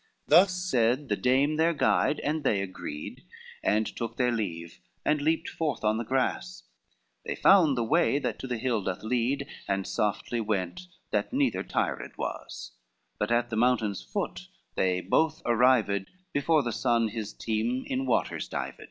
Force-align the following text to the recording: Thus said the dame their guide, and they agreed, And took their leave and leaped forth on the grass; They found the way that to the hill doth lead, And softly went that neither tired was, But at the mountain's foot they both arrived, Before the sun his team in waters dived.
Thus 0.27 0.55
said 0.67 1.09
the 1.09 1.15
dame 1.15 1.57
their 1.57 1.75
guide, 1.75 2.19
and 2.21 2.43
they 2.43 2.63
agreed, 2.63 3.21
And 3.61 3.85
took 3.85 4.17
their 4.17 4.31
leave 4.31 4.79
and 5.05 5.21
leaped 5.21 5.47
forth 5.47 5.83
on 5.83 5.99
the 5.99 6.03
grass; 6.03 6.63
They 7.23 7.35
found 7.35 7.77
the 7.77 7.83
way 7.83 8.17
that 8.17 8.39
to 8.39 8.47
the 8.47 8.57
hill 8.57 8.81
doth 8.81 9.03
lead, 9.03 9.45
And 9.67 9.85
softly 9.85 10.41
went 10.41 10.87
that 11.11 11.31
neither 11.31 11.61
tired 11.61 12.13
was, 12.17 12.71
But 13.19 13.31
at 13.31 13.51
the 13.51 13.57
mountain's 13.57 14.01
foot 14.01 14.47
they 14.73 15.01
both 15.01 15.39
arrived, 15.45 16.09
Before 16.33 16.63
the 16.63 16.73
sun 16.73 17.09
his 17.09 17.31
team 17.31 17.83
in 17.85 18.07
waters 18.07 18.47
dived. 18.47 18.79